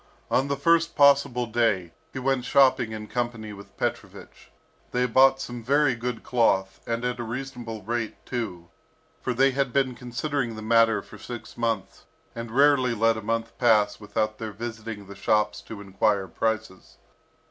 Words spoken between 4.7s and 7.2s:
They bought some very good cloth, and at